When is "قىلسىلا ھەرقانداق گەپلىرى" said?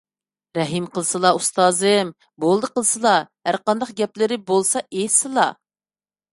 2.79-4.43